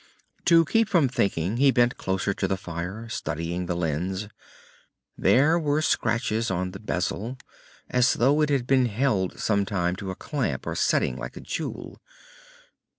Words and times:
To 0.45 0.65
keep 0.65 0.89
from 0.89 1.07
thinking, 1.07 1.57
he 1.57 1.69
bent 1.69 1.95
closer 1.95 2.33
to 2.33 2.47
the 2.47 2.57
fire, 2.57 3.07
studying 3.07 3.67
the 3.67 3.75
lens. 3.75 4.29
There 5.15 5.59
were 5.59 5.83
scratches 5.83 6.49
on 6.49 6.71
the 6.71 6.79
bezel, 6.79 7.37
as 7.87 8.13
though 8.15 8.41
it 8.41 8.49
had 8.49 8.65
been 8.65 8.87
held 8.87 9.39
sometime 9.39 9.95
in 10.01 10.09
a 10.09 10.15
clamp, 10.15 10.65
or 10.65 10.73
setting, 10.73 11.17
like 11.17 11.37
a 11.37 11.41
jewel. 11.41 12.01